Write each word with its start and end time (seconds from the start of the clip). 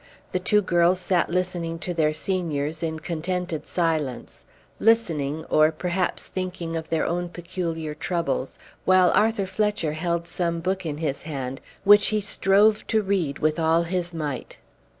The 0.31 0.39
two 0.39 0.63
girls 0.63 0.99
sat 0.99 1.29
listening 1.29 1.77
to 1.77 1.93
their 1.93 2.11
seniors 2.11 2.81
in 2.81 3.01
contented 3.01 3.67
silence, 3.67 4.45
listening 4.79 5.45
or 5.45 5.71
perhaps 5.71 6.25
thinking 6.25 6.75
of 6.75 6.89
their 6.89 7.05
own 7.05 7.29
peculiar 7.29 7.93
troubles, 7.93 8.57
while 8.83 9.11
Arthur 9.11 9.45
Fletcher 9.45 9.93
held 9.93 10.27
some 10.27 10.59
book 10.59 10.87
in 10.87 10.97
his 10.97 11.21
hand 11.21 11.61
which 11.83 12.07
he 12.07 12.19
strove 12.19 12.87
to 12.87 13.03
read 13.03 13.37
with 13.37 13.59
all 13.59 13.83
his 13.83 14.11
might. 14.11 14.57